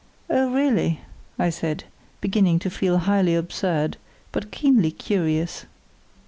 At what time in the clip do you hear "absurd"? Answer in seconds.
3.35-3.97